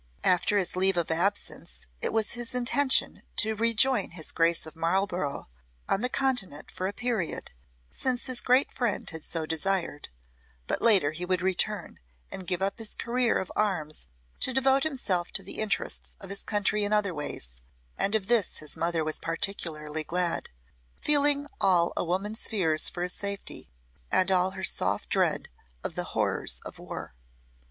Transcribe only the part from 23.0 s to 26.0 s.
his safety and all her soft dread of